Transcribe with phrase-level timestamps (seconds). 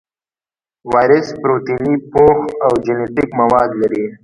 [0.93, 4.05] وایرس پروتیني پوښ او جینیټیک مواد لري.